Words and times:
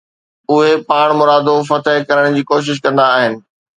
اهي 0.51 0.73
پاڻمرادو 0.89 1.55
فتح 1.69 1.95
ڪرڻ 2.09 2.25
جي 2.39 2.43
ڪوشش 2.51 2.77
ڪندا 2.85 3.05
آهن 3.19 3.33